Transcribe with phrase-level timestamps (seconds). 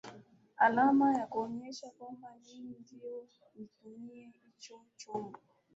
[0.57, 5.39] alama ya kuonyesha kwamba mimi ndio nitumie hicho chombo